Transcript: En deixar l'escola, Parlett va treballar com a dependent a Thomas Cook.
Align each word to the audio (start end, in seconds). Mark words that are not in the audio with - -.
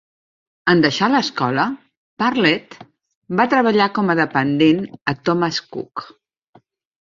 En 0.71 0.79
deixar 0.83 1.09
l'escola, 1.15 1.65
Parlett 2.23 2.77
va 3.41 3.45
treballar 3.51 3.87
com 3.99 4.09
a 4.09 4.17
dependent 4.21 4.81
a 5.13 5.17
Thomas 5.29 5.61
Cook. 5.77 6.05